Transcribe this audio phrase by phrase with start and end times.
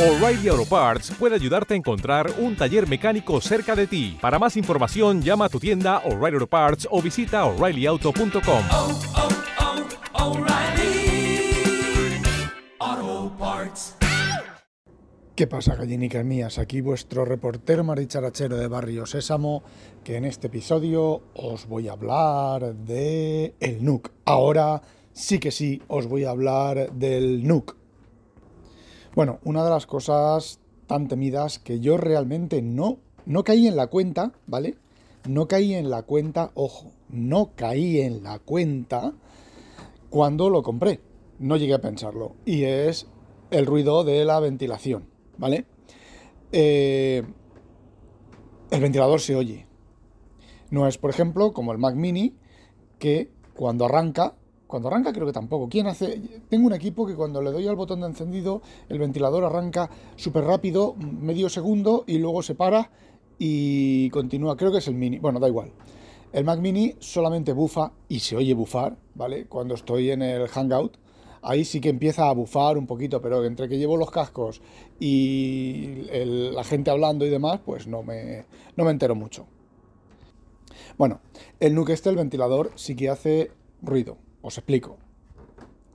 [0.00, 4.16] O'Reilly Auto Parts puede ayudarte a encontrar un taller mecánico cerca de ti.
[4.18, 8.64] Para más información, llama a tu tienda O'Reilly Auto Parts o visita oreillyauto.com.
[8.72, 9.00] oh,
[12.80, 13.96] oh, Parts.
[15.34, 16.58] ¿Qué pasa, gallinicas mías?
[16.58, 19.62] Aquí vuestro reportero maricharachero de Barrio Sésamo,
[20.02, 24.10] que en este episodio os voy a hablar de el NUC.
[24.24, 24.80] Ahora
[25.12, 27.79] sí que sí, os voy a hablar del NUC.
[29.14, 33.88] Bueno, una de las cosas tan temidas que yo realmente no, no caí en la
[33.88, 34.76] cuenta, ¿vale?
[35.28, 39.12] No caí en la cuenta, ojo, no caí en la cuenta
[40.10, 41.00] cuando lo compré.
[41.40, 42.36] No llegué a pensarlo.
[42.44, 43.08] Y es
[43.50, 45.06] el ruido de la ventilación,
[45.38, 45.66] ¿vale?
[46.52, 47.24] Eh,
[48.70, 49.66] el ventilador se oye.
[50.70, 52.36] No es, por ejemplo, como el Mac Mini,
[53.00, 54.34] que cuando arranca,
[54.70, 55.68] cuando arranca creo que tampoco.
[55.68, 56.40] ¿Quién hace?
[56.48, 60.44] Tengo un equipo que cuando le doy al botón de encendido, el ventilador arranca súper
[60.44, 62.90] rápido, medio segundo, y luego se para
[63.38, 64.56] y continúa.
[64.56, 65.18] Creo que es el Mini.
[65.18, 65.72] Bueno, da igual.
[66.32, 69.46] El Mac Mini solamente bufa y se oye bufar, ¿vale?
[69.46, 70.96] Cuando estoy en el Hangout.
[71.42, 74.60] Ahí sí que empieza a bufar un poquito, pero entre que llevo los cascos
[75.00, 76.04] y
[76.52, 78.44] la gente hablando y demás, pues no me,
[78.76, 79.46] no me entero mucho.
[80.98, 81.20] Bueno,
[81.60, 84.18] el NUC este, el ventilador, sí que hace ruido.
[84.42, 84.96] Os explico.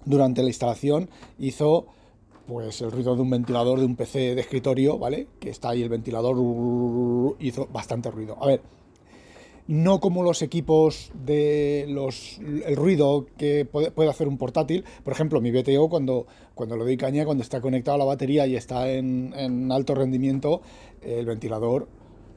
[0.06, 1.88] Durante la instalación hizo
[2.48, 5.28] pues el ruido de un ventilador de un PC de escritorio, ¿vale?
[5.40, 6.36] Que está ahí el ventilador,
[7.40, 8.38] hizo bastante ruido.
[8.40, 8.62] A ver,
[9.68, 14.86] no como los equipos de los el ruido que puede, hacer un portátil.
[15.04, 18.46] Por ejemplo, mi BTO cuando, cuando le doy caña, cuando está conectado a la batería
[18.46, 20.62] y está en, en alto rendimiento,
[21.02, 21.88] el ventilador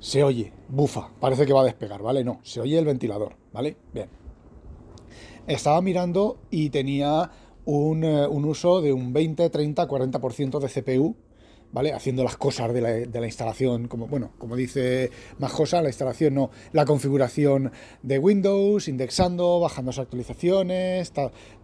[0.00, 2.24] se oye, bufa, parece que va a despegar, ¿vale?
[2.24, 3.76] No, se oye el ventilador, ¿vale?
[3.92, 4.08] Bien.
[5.48, 7.30] Estaba mirando y tenía
[7.64, 11.16] un, eh, uso de un 20, 30, 40% de CPU,
[11.72, 11.94] ¿vale?
[11.94, 16.84] Haciendo las cosas de la, instalación, como, bueno, como dice Majosa, la instalación no, la
[16.84, 21.14] configuración de Windows, indexando, bajando las actualizaciones,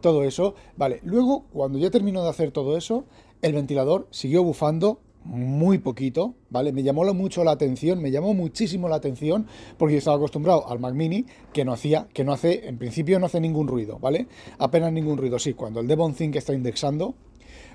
[0.00, 1.00] todo eso, ¿vale?
[1.04, 3.04] Luego, cuando ya terminó de hacer todo eso,
[3.42, 6.72] el ventilador siguió bufando muy poquito, ¿vale?
[6.72, 9.46] Me llamó mucho la atención, me llamó muchísimo la atención
[9.78, 13.18] porque yo estaba acostumbrado al Mac Mini que no hacía, que no hace, en principio
[13.18, 14.28] no hace ningún ruido, ¿vale?
[14.58, 17.14] Apenas ningún ruido, sí, cuando el Devon Think está indexando,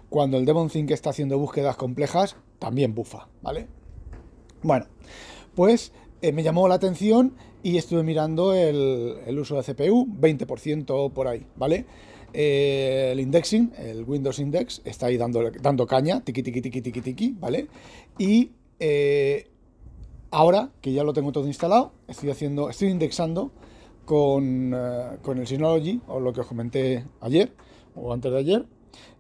[0.10, 3.68] cuando el Devon Think está haciendo búsquedas complejas, también bufa, ¿vale?
[4.62, 4.86] Bueno,
[5.56, 7.34] pues eh, me llamó la atención
[7.64, 11.86] y estuve mirando el, el uso de CPU, 20% por ahí, ¿vale?
[12.34, 17.02] Eh, el indexing, el Windows Index, está ahí dando, dando caña, tiqui, tiqui, tiqui, tiqui,
[17.02, 17.68] tiqui, ¿vale?
[18.18, 19.48] Y eh,
[20.32, 23.52] ahora que ya lo tengo todo instalado, estoy haciendo, estoy indexando
[24.06, 27.52] con, eh, con el Synology, o lo que os comenté ayer,
[27.96, 28.66] o antes de ayer.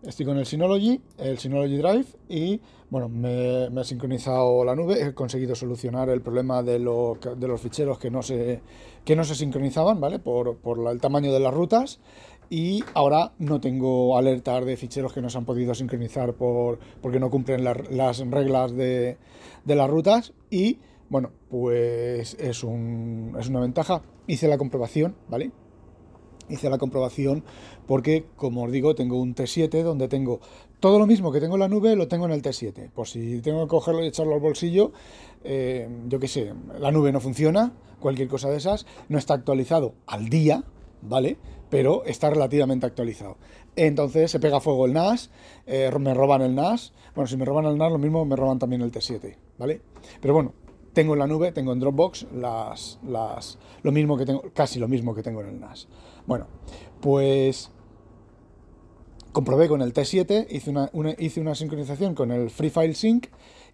[0.04, 5.02] Estoy con el Synology, el Synology Drive, y bueno, me, me ha sincronizado la nube,
[5.02, 8.62] he conseguido solucionar el problema de, lo- de los ficheros que no se,
[9.06, 10.20] que no se sincronizaban, ¿vale?
[10.20, 12.00] Por, por el tamaño de las rutas.
[12.50, 17.20] Y ahora no tengo alertas de ficheros que no se han podido sincronizar por, porque
[17.20, 19.18] no cumplen la- las reglas de,
[19.66, 20.34] de las rutas.
[20.50, 20.80] Y
[21.10, 24.02] bueno, pues es, un, es una ventaja.
[24.28, 25.52] Hice la comprobación, ¿vale?
[26.50, 27.44] Hice la comprobación
[27.86, 30.40] porque, como os digo, tengo un T7 donde tengo
[30.80, 32.90] todo lo mismo que tengo en la nube, lo tengo en el T7.
[32.90, 34.92] Por si tengo que cogerlo y echarlo al bolsillo,
[35.44, 39.94] eh, yo qué sé, la nube no funciona, cualquier cosa de esas, no está actualizado
[40.08, 40.64] al día,
[41.04, 41.38] ¿vale?
[41.70, 43.38] Pero está relativamente actualizado.
[43.76, 45.30] Entonces se pega fuego el NAS,
[45.68, 46.94] eh, me roban el NAS.
[47.16, 49.82] Bueno, si me roban el NAS, lo mismo me roban también el T7, ¿vale?
[50.20, 50.54] Pero bueno,
[50.94, 54.88] tengo en la nube, tengo en Dropbox las, las, lo mismo que tengo, casi lo
[54.88, 55.88] mismo que tengo en el NAS.
[56.26, 56.48] Bueno,
[57.02, 57.72] pues
[59.32, 63.28] comprobé con el T7, hice una, una- hice una sincronización con el Free File Sync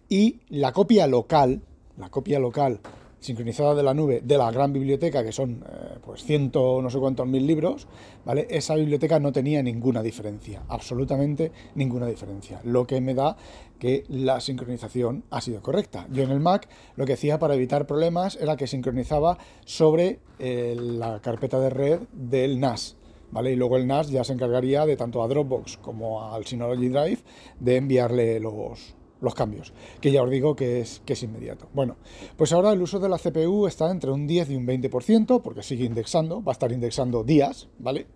[0.08, 1.62] y la copia local,
[1.96, 2.80] la copia local
[3.20, 6.98] sincronizada de la nube de la gran biblioteca, que son eh, pues ciento no sé
[6.98, 7.86] cuántos mil libros,
[8.24, 8.46] ¿vale?
[8.50, 13.36] Esa biblioteca no tenía ninguna diferencia, absolutamente ninguna diferencia, lo que me da
[13.78, 16.06] que la sincronización ha sido correcta.
[16.10, 20.76] Yo en el Mac lo que hacía para evitar problemas era que sincronizaba sobre eh,
[20.78, 22.96] la carpeta de red del NAS,
[23.30, 23.52] ¿vale?
[23.52, 27.18] Y luego el NAS ya se encargaría de tanto a Dropbox como al Synology Drive
[27.60, 31.68] de enviarle los, los cambios, que ya os digo que es, que es inmediato.
[31.72, 31.96] Bueno,
[32.36, 35.62] pues ahora el uso de la CPU está entre un 10 y un 20%, porque
[35.62, 38.06] sigue indexando, va a estar indexando días, ¿vale?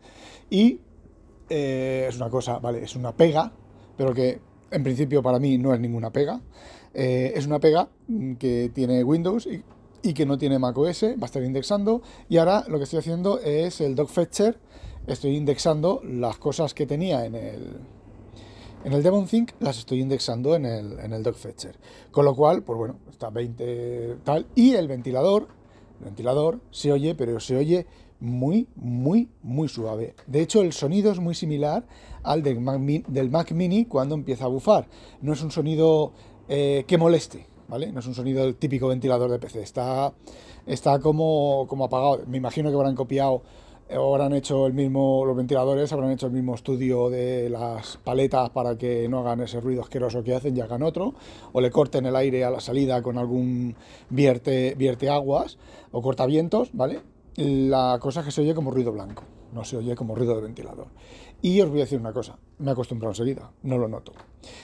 [0.50, 0.80] Y
[1.48, 2.84] eh, es una cosa, ¿vale?
[2.84, 3.52] Es una pega,
[3.96, 6.40] pero que en principio para mí no es ninguna pega.
[6.94, 9.62] Eh, es una pega mm, que tiene Windows y,
[10.14, 12.02] que no tiene macOS, va a estar indexando.
[12.28, 14.58] Y ahora lo que estoy haciendo es el dog fetcher,
[15.06, 17.80] estoy indexando las cosas que tenía en el,
[18.82, 21.76] En el DevonThink las estoy indexando en el, en el DocFetcher.
[22.10, 24.46] Con lo cual, pues bueno, está 20 tal.
[24.54, 25.48] Y el ventilador,
[25.98, 27.86] el ventilador se oye, pero se oye
[28.20, 30.14] muy, muy, muy suave.
[30.26, 31.86] De hecho, el sonido es muy similar
[32.22, 34.88] al del Mac, del Mac Mini cuando empieza a bufar.
[35.20, 36.12] No es un sonido
[36.48, 37.92] eh, que moleste, ¿vale?
[37.92, 39.60] No es un sonido del típico ventilador de PC.
[39.60, 40.14] Está,
[40.64, 42.22] está como, como apagado.
[42.26, 43.42] Me imagino que habrán copiado
[43.96, 48.50] o habrán hecho el mismo, los ventiladores habrán hecho el mismo estudio de las paletas
[48.50, 51.14] para que no hagan ese ruido asqueroso que hacen y hagan otro,
[51.52, 53.74] o le corten el aire a la salida con algún
[54.08, 55.58] vierte, vierte aguas
[55.92, 57.00] o cortavientos, ¿vale?
[57.36, 60.42] La cosa es que se oye como ruido blanco, no se oye como ruido de
[60.42, 60.88] ventilador.
[61.42, 64.12] Y os voy a decir una cosa, me he acostumbrado enseguida, no lo noto.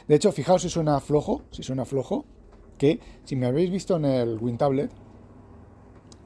[0.06, 2.26] De hecho, fijaos si suena flojo, si suena flojo,
[2.78, 4.90] que si me habéis visto en el WinTablet,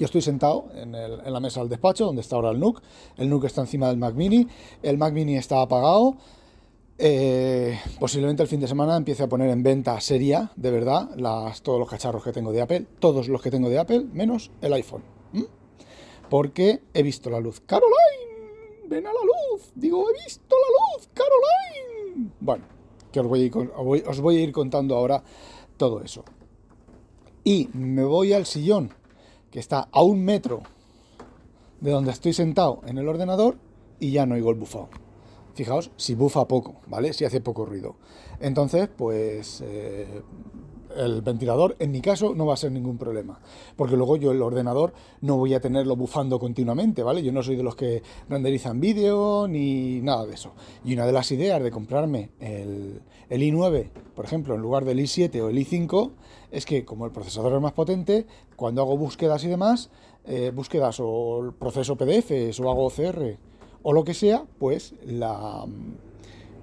[0.00, 2.81] yo estoy sentado en, la mesa del despacho, donde está ahora el NUC.
[3.19, 4.49] El NUC está encima del Mac Mini.
[4.82, 6.17] El Mac Mini está apagado.
[6.97, 11.11] Eh, posiblemente el fin de semana empiece a poner en venta seria, de verdad,
[11.62, 12.87] todos los cacharros que tengo de Apple.
[12.99, 15.02] Todos los que tengo de Apple, menos el iPhone.
[16.31, 17.61] Porque he visto la luz.
[17.67, 18.87] ¡Caroline!
[18.88, 19.70] ¡Ven a la luz!
[19.75, 22.31] Digo, he visto la luz, Caroline.
[22.41, 22.64] Bueno,
[23.12, 25.23] que os voy a ir contando ahora
[25.76, 26.25] todo eso.
[27.44, 28.99] Y me voy al sillón
[29.50, 30.62] que está a un metro
[31.81, 33.56] de donde estoy sentado en el ordenador
[33.99, 34.88] y ya no oigo el bufado.
[35.55, 37.12] Fijaos, si bufa poco, ¿vale?
[37.12, 37.97] Si hace poco ruido.
[38.41, 40.23] Entonces, pues eh,
[40.96, 43.40] el ventilador, en mi caso, no va a ser ningún problema.
[43.76, 47.22] Porque luego yo el ordenador no voy a tenerlo bufando continuamente, ¿vale?
[47.22, 50.52] Yo no soy de los que renderizan vídeo ni nada de eso.
[50.84, 54.98] Y una de las ideas de comprarme el, el i9, por ejemplo, en lugar del
[54.98, 56.10] i7 o el i5,
[56.50, 58.26] es que como el procesador es más potente,
[58.56, 59.90] cuando hago búsquedas y demás,
[60.25, 63.38] eh, búsquedas o proceso PDF o hago OCR
[63.82, 65.64] o lo que sea, pues la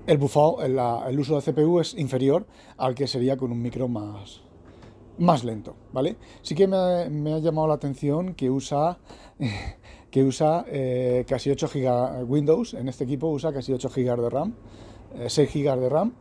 [0.07, 2.45] el bufado, el, uso de CPU es inferior
[2.77, 4.41] al que sería con un micro más,
[5.19, 6.15] más lento, ¿vale?
[6.41, 8.97] Sí que me, ha llamado la atención que usa,
[10.09, 14.29] que usa eh, casi 8 GB Windows, en este equipo usa casi 8 GB de
[14.29, 14.53] RAM,
[15.27, 16.13] 6 eh, GB de RAM,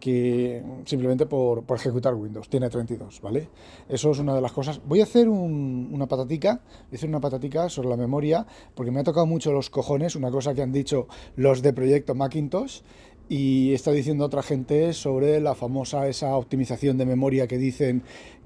[0.00, 3.48] que simplemente por, ejecutar Windows, tiene 32, ¿vale?
[3.88, 4.80] Eso es una de las cosas.
[4.86, 9.00] Voy a hacer una patatica, voy a hacer una patatica sobre la memoria, porque me
[9.00, 12.80] ha tocado mucho los cojones, una cosa que han dicho los de Proyecto Macintosh,
[13.28, 18.02] y está diciendo otra gente sobre la famosa esa optimización de memoria que dicen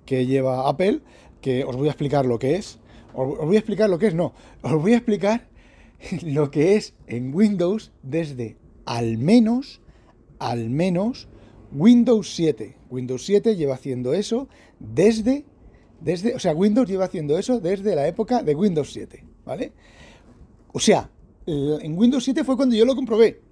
[0.06, 1.00] que lleva Apple,
[1.40, 2.78] que os voy a explicar lo que es.
[3.14, 4.32] Os voy a explicar lo que es, no,
[4.62, 5.48] os voy a explicar
[6.22, 8.56] lo que es en Windows desde
[8.86, 9.80] al menos,
[10.38, 11.28] al menos
[11.72, 12.76] Windows 7.
[12.88, 14.48] Windows 7 lleva haciendo eso
[14.78, 15.44] desde,
[16.00, 19.72] desde, o sea, Windows lleva haciendo eso desde la época de Windows 7, ¿vale?
[20.72, 21.10] O sea,
[21.46, 23.50] en Windows 7 fue cuando yo lo comprobé.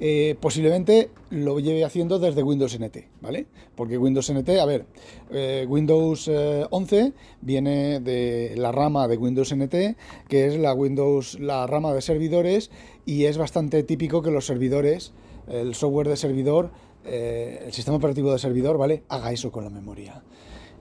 [0.00, 3.46] Eh, posiblemente lo lleve haciendo desde Windows NT, ¿vale?
[3.76, 4.86] Porque Windows NT, a ver,
[5.30, 6.28] eh, Windows
[6.70, 9.96] 11 eh, viene de la rama de Windows NT,
[10.28, 12.70] que es la Windows, la rama de servidores,
[13.06, 15.12] y es bastante típico que los servidores,
[15.48, 16.70] el software de servidor,
[17.04, 19.02] el sistema operativo de servidor, ¿vale?
[19.08, 20.22] Haga eso con la memoria.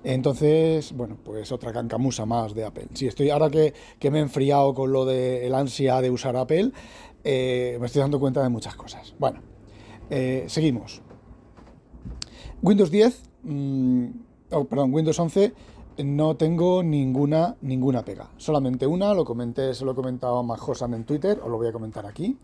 [0.03, 2.87] Entonces, bueno, pues otra cancamusa más de Apple.
[2.93, 3.73] Si estoy, ahora que,
[4.11, 6.71] me he enfriado con lo de el ansia de usar Apple,
[7.23, 9.13] eh, me estoy dando cuenta de muchas cosas.
[9.19, 9.41] Bueno,
[10.09, 11.01] eh, seguimos.
[12.61, 14.05] Windows 10, mm,
[14.69, 15.53] perdón, Windows 11
[15.97, 18.29] no tengo ninguna, ninguna pega.
[18.37, 21.67] Solamente una, lo comenté, se lo he comentado a Majosan en Twitter, os lo voy
[21.67, 22.37] a comentar aquí.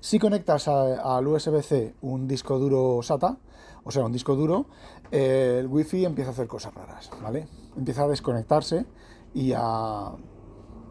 [0.00, 3.38] Si conectas al USB-C un disco duro SATA,
[3.84, 4.66] o sea, un disco duro,
[5.10, 7.48] eh, el Wi-Fi empieza a hacer cosas raras, ¿vale?
[7.76, 8.86] Empieza a desconectarse
[9.34, 10.12] y a...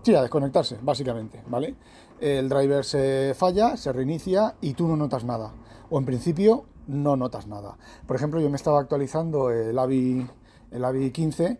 [0.03, 1.75] Sí, a desconectarse, básicamente, ¿vale?
[2.21, 5.53] El driver se falla, se reinicia y tú no notas nada.
[5.89, 7.77] O en principio no notas nada.
[8.05, 10.27] Por ejemplo, yo me estaba actualizando el AVI,
[10.69, 11.59] el AVI 15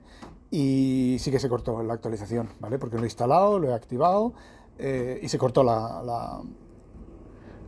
[0.52, 2.78] y sí que se cortó la actualización, ¿vale?
[2.78, 4.34] Porque lo he instalado, lo he activado
[4.78, 6.04] eh, y se cortó la,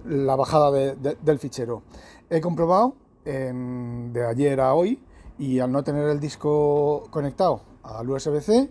[0.05, 1.81] la, bajada del fichero.
[2.29, 2.95] He comprobado
[3.25, 5.01] de ayer a hoy
[5.39, 8.69] y al no tener el disco conectado al USB-C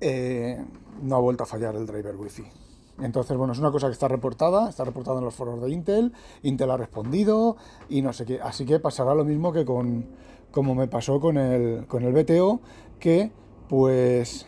[0.00, 0.64] eh,
[1.02, 2.67] no ha vuelto a fallar el driver Wi-Fi.
[3.00, 6.12] Entonces, bueno, es una cosa que está reportada, está reportada en los foros de Intel,
[6.42, 7.56] Intel ha respondido
[7.88, 8.40] y no sé qué.
[8.40, 10.06] Así que pasará lo mismo que con,
[10.50, 12.60] como me pasó con el, con el BTO,
[12.98, 13.30] que
[13.68, 14.46] pues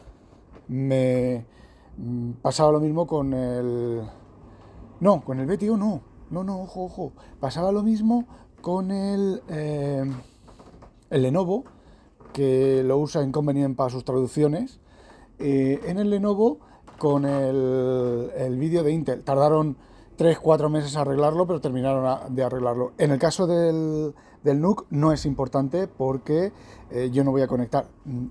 [0.69, 1.45] me
[1.97, 4.03] mm, pasaba lo mismo con el...
[5.01, 7.13] No, con el BTO no, no, no, ojo, ojo.
[7.39, 8.27] Pasaba lo mismo
[8.61, 10.05] con el, eh,
[11.11, 11.65] el Lenovo,
[12.33, 14.81] que lo usa Inconvenient para sus traducciones.
[15.39, 16.59] Eh, en el Lenovo,
[17.01, 19.75] con el, el vídeo de Intel, tardaron
[20.19, 22.93] 3-4 meses arreglarlo, pero terminaron de arreglarlo.
[22.99, 24.13] En el caso del,
[24.45, 26.53] del NUC no es importante porque
[26.91, 27.87] eh, yo no voy a conectar.
[28.05, 28.27] mm,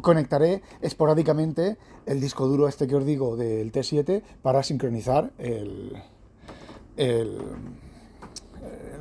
[0.00, 5.92] Conectaré esporádicamente el disco duro este que os digo del T7 para sincronizar el,
[6.96, 7.38] el,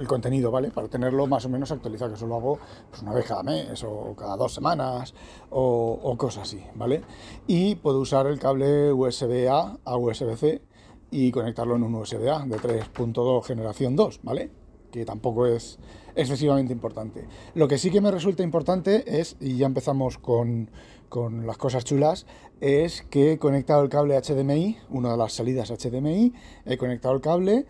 [0.03, 0.69] el contenido, ¿vale?
[0.69, 3.83] Para tenerlo más o menos actualizado, que eso lo hago pues, una vez cada mes
[3.83, 5.13] o cada dos semanas
[5.49, 7.01] o, o cosas así, ¿vale?
[7.47, 10.61] Y puedo usar el cable USB-A a USB-C
[11.09, 14.51] y conectarlo en un USB-A de 3.2 generación 2, ¿vale?
[14.91, 15.79] Que tampoco es
[16.15, 17.27] excesivamente importante.
[17.55, 20.69] Lo que sí que me resulta importante es, y ya empezamos con,
[21.09, 22.25] con las cosas chulas,
[22.61, 26.33] es que he conectado el cable HDMI, una de las salidas HDMI,
[26.65, 27.65] he conectado el cable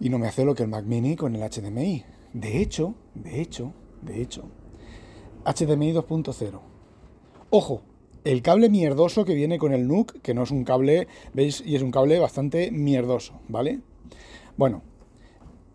[0.00, 2.04] y no me hace lo que el Mac Mini con el HDMI.
[2.32, 3.72] De hecho, de hecho,
[4.02, 4.44] de hecho,
[5.44, 6.60] HDMI 2.0.
[7.50, 7.82] Ojo,
[8.24, 11.62] el cable mierdoso que viene con el NUC, que no es un cable, ¿veis?
[11.66, 13.80] Y es un cable bastante mierdoso, ¿vale?
[14.56, 14.82] Bueno,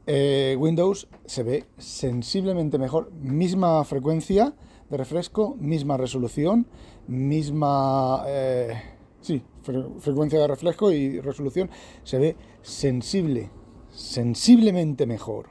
[0.05, 4.55] eh, Windows se ve sensiblemente mejor, misma frecuencia
[4.89, 6.67] de refresco, misma resolución,
[7.07, 8.23] misma...
[8.27, 8.73] eh,
[9.19, 11.69] sí, fre- frecuencia de refresco y resolución,
[12.03, 13.49] se ve sensible,
[13.97, 15.47] sensiblemente mejor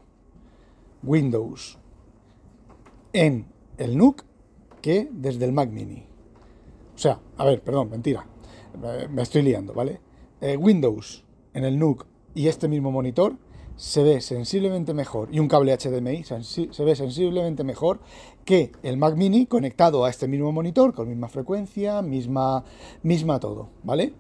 [1.02, 1.78] Windows
[3.12, 4.24] en el NUC
[4.80, 6.06] que desde el Mac Mini.
[6.94, 8.24] O sea, a ver, perdón, mentira,
[8.80, 10.00] me, me estoy liando, ¿vale?
[10.40, 11.24] Eh, Windows
[11.54, 13.36] en el NUC y este mismo monitor
[13.74, 17.98] se ve sensiblemente mejor, y un cable HDMI se ve sensiblemente mejor
[18.44, 22.64] que el Mac Mini conectado a este mismo monitor, con misma frecuencia, misma,
[23.02, 24.14] misma todo, ¿vale?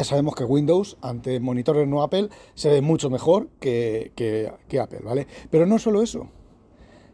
[0.00, 5.00] Sabemos que Windows ante monitores no Apple se ve mucho mejor que, que- que Apple,
[5.04, 5.26] ¿vale?
[5.50, 6.28] Pero no solo eso,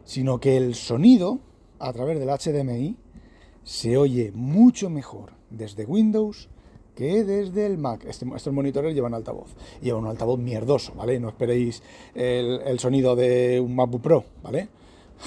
[0.05, 1.39] sino que el sonido
[1.79, 2.97] a través del HDMI
[3.63, 6.49] se oye mucho mejor desde Windows
[6.95, 8.05] que desde el Mac.
[8.05, 9.55] Este- estos monitores llevan altavoz.
[9.81, 11.19] Llevan un altavoz mierdoso, ¿vale?
[11.19, 11.83] No esperéis
[12.15, 14.69] el, el sonido de un MacBook Pro, ¿vale?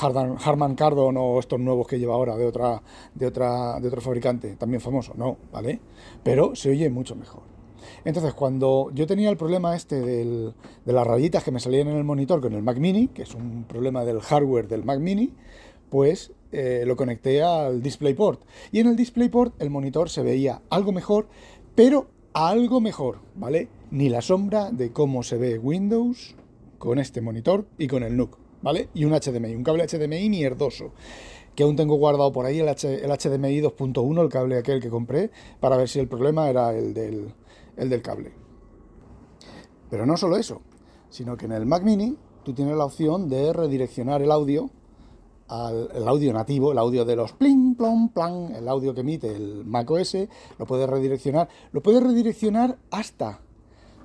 [0.02, 2.82] Harman Kardon o estos nuevos que lleva ahora de otra,
[3.14, 5.80] de otra, de otro fabricante, también famoso, no, ¿vale?
[6.24, 7.42] Pero se oye mucho mejor.
[8.06, 10.54] Entonces, cuando yo tenía el problema este del-
[10.86, 13.34] de las rayitas que me salían en el monitor con el Mac Mini, que es
[13.34, 15.34] un problema del hardware del Mac Mini,
[15.90, 18.42] pues eh, lo conecté al DisplayPort.
[18.72, 21.28] Y en el DisplayPort el monitor se veía algo mejor,
[21.76, 23.68] pero algo mejor, ¿vale?
[23.92, 26.36] Ni la sombra de cómo se ve Windows
[26.78, 28.90] con este monitor y con el NUC, ¿vale?
[28.94, 30.92] Y un HDMI, un cable HDMI mierdoso
[31.58, 35.76] que aún tengo guardado por ahí el, HDMI 2.1, el cable aquel que compré, para
[35.76, 37.34] ver si el problema era el del,
[37.76, 38.32] el del cable.
[39.90, 40.62] Pero no solo eso,
[41.10, 44.70] sino que en el Mac Mini tú tienes la opción de redireccionar el audio
[45.48, 49.36] al el audio nativo, el audio de los pling, plom, plan, el audio que emite
[49.36, 50.16] el Mac OS,
[50.60, 53.42] lo puedes redireccionar, lo puedes redireccionar hasta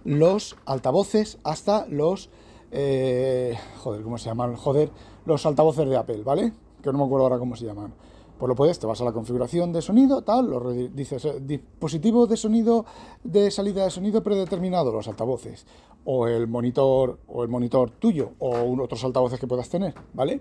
[0.04, 2.30] los altavoces, hasta los
[2.72, 4.56] eh, joder, ¿cómo se llaman?
[4.56, 4.90] Joder,
[5.26, 6.52] los altavoces de Apple, ¿vale?
[6.82, 7.92] Que no me acuerdo ahora cómo se llaman.
[8.38, 12.26] Pues lo puedes, te vas a la configuración de sonido, tal, lo dices, eh, dispositivo
[12.26, 12.86] de sonido,
[13.22, 15.66] de salida de sonido predeterminado, los altavoces,
[16.04, 18.50] o el monitor, o el monitor tuyo, o
[18.82, 20.40] otros altavoces que puedas tener, ¿vale?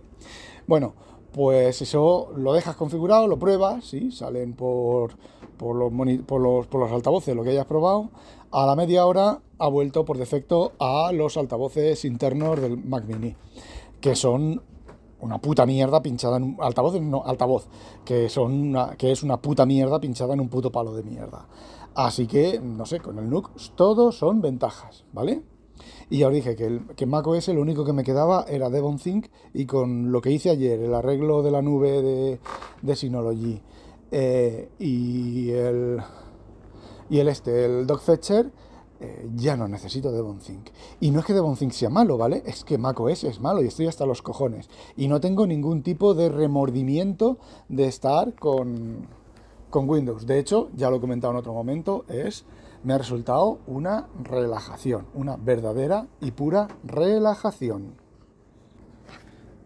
[0.65, 0.93] Bueno,
[1.31, 4.11] pues eso lo dejas configurado, lo pruebas, ¿sí?
[4.11, 5.11] Salen por,
[5.59, 8.09] los, los, por los altavoces lo que hayas probado.
[8.53, 13.33] A la media hora ha vuelto por defecto a los altavoces internos del Mac Mini,
[14.01, 14.61] que son
[15.21, 17.67] una puta mierda pinchada en un altavoz, no, altavoz,
[18.03, 21.47] que son una, que es una puta mierda pinchada en un puto palo de mierda.
[21.95, 25.43] Así que, no sé, con el NUC todos son ventajas, ¿vale?
[26.09, 28.69] Y ya os dije que, el, que Mac OS lo único que me quedaba era
[28.69, 32.39] Devon Think y con lo que hice ayer, el arreglo de la nube de,
[32.81, 33.61] de Synology
[34.11, 36.01] eh, y el
[37.11, 38.49] y el este, el Dog Fetcher,
[39.01, 40.69] eh, ya no necesito Devon Think.
[41.01, 42.41] Y no es que Devon Think sea malo, ¿vale?
[42.45, 44.69] Es que macOS es malo y estoy hasta los cojones.
[44.95, 47.37] Y no tengo ningún tipo de remordimiento
[47.67, 49.07] de estar con,
[49.69, 50.25] con Windows.
[50.25, 52.45] De hecho, ya lo he comentado en otro momento, es
[52.85, 57.95] me ha resultado una relajación, una verdadera y pura relajación.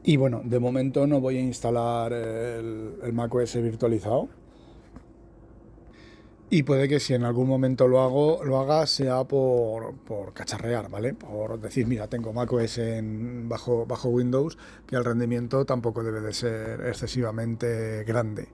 [0.04, 4.30] Y bueno, de momento no voy a instalar el, el macOS virtualizado.
[6.50, 10.90] Y puede que si en algún momento lo hago, lo haga sea por, por cacharrear,
[10.90, 11.16] ¿vale?
[11.16, 16.34] Por decir, mira, tengo macOS en bajo, bajo Windows, que el rendimiento tampoco debe de
[16.34, 18.48] ser excesivamente grande.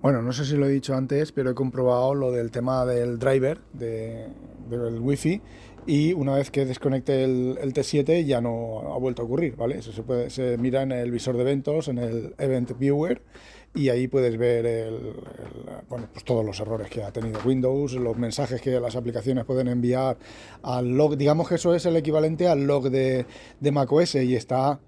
[0.00, 3.18] Bueno, no sé si lo he dicho antes, pero he comprobado lo del tema del
[3.18, 4.28] driver de,
[4.68, 5.42] del wifi
[5.86, 9.78] y una vez que desconecte el, el T7 ya no ha vuelto a ocurrir, ¿vale?
[9.78, 13.22] Eso se, puede, se mira en el visor de eventos, en el Event Viewer
[13.74, 15.14] y ahí puedes ver el,
[15.88, 19.68] bueno, pues todos los errores que ha tenido Windows, los mensajes que las aplicaciones pueden
[19.68, 20.16] enviar
[20.62, 23.26] al log, digamos que eso es el equivalente al log de,
[23.58, 24.78] de macOS y está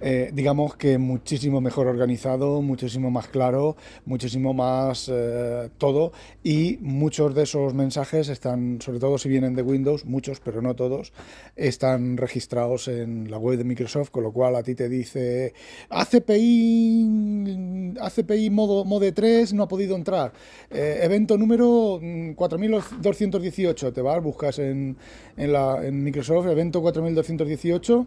[0.00, 6.12] eh, digamos que muchísimo mejor organizado, muchísimo más claro, muchísimo más eh, todo.
[6.42, 10.74] Y muchos de esos mensajes están, sobre todo si vienen de Windows, muchos, pero no
[10.74, 11.12] todos,
[11.56, 15.52] están registrados en la web de Microsoft, con lo cual a ti te dice
[15.90, 20.32] ACPI, ACPI modo, modo 3 no ha podido entrar,
[20.70, 22.00] eh, evento número
[22.36, 24.96] 4218, te vas, buscas en,
[25.36, 28.06] en, la, en Microsoft evento 4218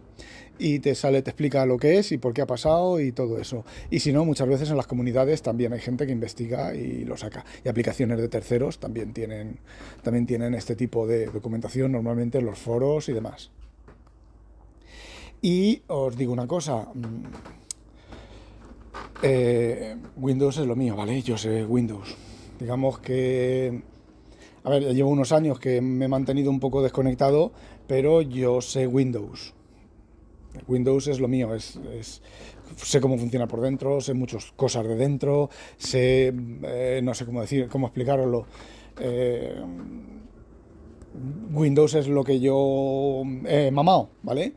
[0.58, 3.38] y te sale, te explica lo que es y por qué ha pasado y todo
[3.38, 3.64] eso.
[3.90, 7.16] Y si no, muchas veces en las comunidades también hay gente que investiga y lo
[7.16, 7.44] saca.
[7.64, 9.58] Y aplicaciones de terceros también tienen,
[10.02, 13.50] también tienen este tipo de documentación normalmente en los foros y demás.
[15.42, 16.88] Y os digo una cosa.
[16.94, 17.24] Mm,
[19.22, 21.20] eh, Windows es lo mío, ¿vale?
[21.22, 22.16] Yo sé Windows.
[22.58, 23.82] Digamos que...
[24.62, 27.52] A ver, llevo unos años que me he mantenido un poco desconectado,
[27.86, 29.52] pero yo sé Windows.
[30.66, 31.78] Windows es lo mío, es,
[32.76, 36.32] sé cómo funciona por dentro, sé muchas cosas de dentro, sé,
[36.62, 38.46] eh, no sé cómo decir, cómo explicaroslo.
[38.98, 39.54] Eh,
[41.52, 44.54] Windows es lo que yo he mamado, ¿vale?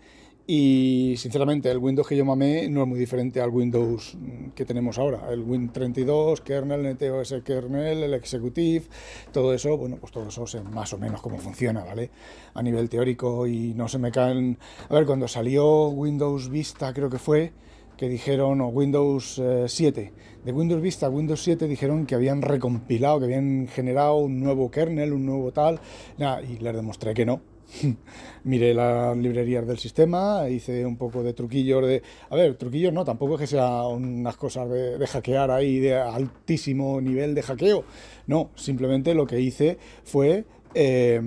[0.50, 4.18] Y sinceramente, el Windows que yo mamé no es muy diferente al Windows
[4.56, 5.30] que tenemos ahora.
[5.30, 8.86] El Win 32, kernel, NTOS kernel, el Executive,
[9.34, 12.12] todo eso, bueno, pues todo eso sé más o menos cómo funciona, ¿vale?
[12.54, 14.58] A nivel teórico y no se me caen.
[14.88, 17.52] A ver, cuando salió Windows Vista, creo que fue,
[17.98, 20.14] que dijeron, o Windows 7, eh,
[20.46, 24.72] de Windows Vista a Windows 7 dijeron que habían recompilado, que habían generado un nuevo
[24.72, 25.82] kernel, un nuevo tal,
[26.18, 27.42] y les demostré que no,
[28.44, 32.02] miré las librerías del sistema, hice un poco de truquillos de...
[32.30, 37.00] A ver, truquillos no, tampoco es que sea unas cosas de, hackear ahí de altísimo
[37.02, 37.84] nivel de hackeo.
[38.28, 41.22] No, simplemente lo que hice fue eh,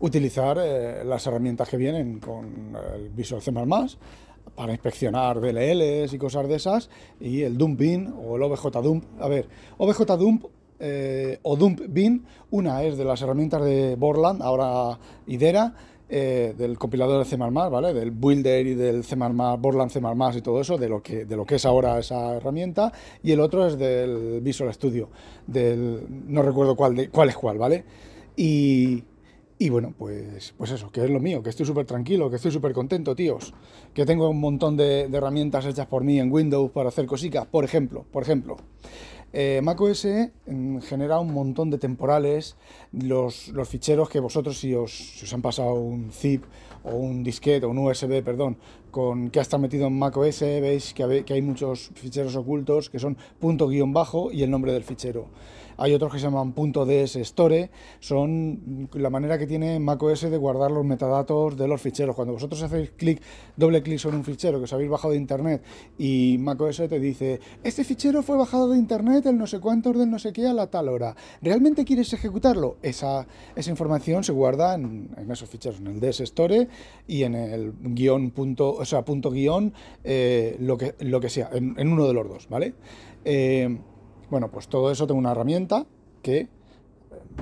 [0.00, 3.52] utilizar eh, las herramientas que vienen con el Visual C++
[4.54, 9.04] para inspeccionar DLLs y cosas de esas, y el dumping o el OBJ dump.
[9.20, 10.46] A ver, OBJ dump
[10.80, 12.24] eh, o Dump Bin.
[12.50, 15.74] Una es de las herramientas de Borland, ahora Idera,
[16.10, 17.92] eh, del compilador de C++, ¿vale?
[17.92, 20.00] Del Builder y del C++, Borland C++
[20.38, 22.92] y todo eso, de lo que, de lo que es ahora esa herramienta.
[23.22, 25.10] Y el otro es del Visual Studio,
[25.46, 27.84] del, no recuerdo cuál, de, cuál es cuál, ¿vale?
[28.36, 29.04] Y,
[29.58, 32.52] y bueno, pues, pues eso, que es lo mío, que estoy súper tranquilo, que estoy
[32.52, 33.52] súper contento, tíos.
[33.92, 37.44] Que tengo un montón de, de, herramientas hechas por mí en Windows para hacer cositas.
[37.46, 38.56] Por ejemplo, por ejemplo,
[39.32, 40.06] eh, macOS
[40.82, 42.56] genera un montón de temporales,
[42.92, 46.44] los, los ficheros que vosotros si os, si os, han pasado un zip
[46.84, 48.56] o un disquete o un USB, perdón,
[48.90, 52.98] con que ha estado metido en macOS, veis que, que hay muchos ficheros ocultos que
[52.98, 55.26] son punto guion bajo y el nombre del fichero.
[55.78, 60.72] Hay otros que se llaman .ds store, son la manera que tiene macOS de guardar
[60.72, 62.16] los metadatos de los ficheros.
[62.16, 63.22] Cuando vosotros hacéis clic,
[63.56, 65.62] doble clic sobre un fichero que os habéis bajado de internet
[65.96, 70.10] y macOS te dice, este fichero fue bajado de internet el no sé cuántos del
[70.10, 71.14] no sé qué a la tal hora.
[71.42, 72.76] ¿Realmente quieres ejecutarlo?
[72.82, 76.68] Esa, esa información se guarda en, esos ficheros, en el ds store
[77.06, 81.50] y en el guion punto, o sea, punto guion, eh, lo, que, lo que sea,
[81.52, 82.74] en, en, uno de los dos, ¿vale?
[83.24, 83.78] Eh,
[84.30, 85.86] bueno, pues todo eso tengo una herramienta
[86.22, 86.48] que eh,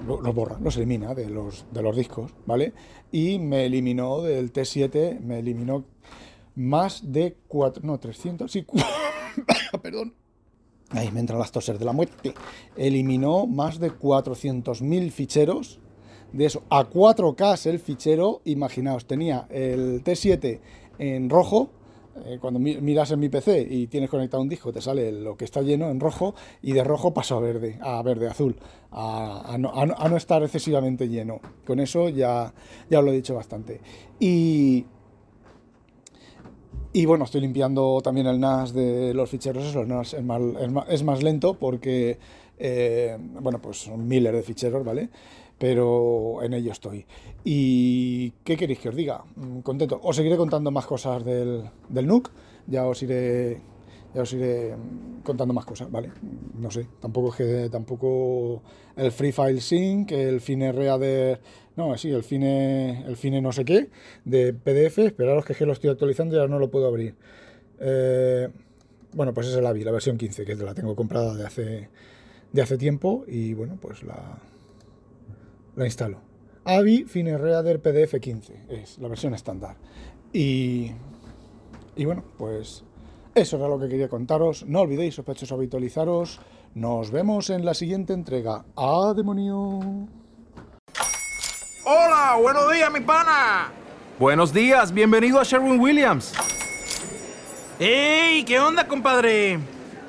[0.06, 2.72] los borra, los elimina de los, de los discos, ¿vale?
[3.12, 5.84] Y me eliminó del T7, me eliminó
[6.54, 8.66] más de 4, no, 300, sí,
[9.82, 10.14] perdón.
[10.90, 12.32] Ahí me entran las toses de la muerte.
[12.76, 15.80] Eliminó más de 400.000 ficheros.
[16.32, 20.60] De eso, a 4K el fichero, imaginaos, tenía el T7
[20.98, 21.70] en rojo,
[22.24, 25.44] eh, cuando miras en mi PC y tienes conectado un disco, te sale lo que
[25.44, 28.56] está lleno en rojo y de rojo paso a verde, a verde azul,
[28.90, 31.40] a, no, estar excesivamente lleno.
[31.66, 32.52] Con eso ya,
[32.88, 33.80] ya os lo he dicho bastante.
[34.18, 34.86] Y,
[36.92, 40.16] y bueno, estoy limpiando también el NAS de los ficheros, eso, el NAS
[40.88, 42.18] es más lento porque,
[42.58, 45.08] eh, bueno, pues son miles de ficheros, ¿vale?
[45.58, 47.06] pero en ello estoy.
[47.44, 49.24] ¿Y qué queréis que os diga?
[49.36, 49.98] Mm, contento.
[50.02, 52.30] Os seguiré contando más cosas del, del NUC,
[52.66, 53.60] ya os iré
[54.14, 54.74] ya os iré
[55.22, 56.10] contando más cosas, ¿vale?
[56.58, 58.62] No sé, tampoco es que tampoco
[58.96, 61.38] el Free File Sync, el Fine Reader,
[61.76, 63.90] no, sí, el Fine, el Fine no sé qué,
[64.24, 67.14] de PDF, esperaros que, es que lo estoy actualizando y ya no lo puedo abrir.
[67.78, 68.48] Eh,
[69.12, 71.90] bueno, pues es el AVI, la versión 15, que la tengo comprada de hace,
[72.52, 74.38] de hace tiempo y bueno, pues la,
[75.76, 76.18] la instalo.
[76.64, 79.76] AVI FineReader PDF 15 es la versión estándar.
[80.32, 80.90] Y,
[81.94, 82.82] y bueno, pues
[83.34, 84.64] Eso era lo que quería contaros.
[84.66, 86.40] No olvidéis, sospechosos, habitualizaros.
[86.74, 88.64] Nos vemos en la siguiente entrega.
[88.76, 90.08] ¡Ah, demonio!
[91.84, 93.70] Hola, buenos días, mi pana.
[94.18, 96.32] Buenos días, bienvenido a Sherwin Williams.
[97.78, 98.42] ¡Ey!
[98.44, 99.58] ¿Qué onda, compadre?